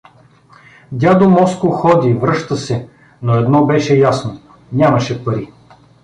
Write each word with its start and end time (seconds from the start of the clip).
Дядо 0.91 1.29
Моско 1.29 1.69
ходи, 1.71 2.13
връща 2.13 2.57
се, 2.57 2.87
но 3.21 3.35
едно 3.35 3.65
беше 3.65 3.95
ясно: 3.95 4.39
нямаше 4.73 5.23
пари. 5.25 5.49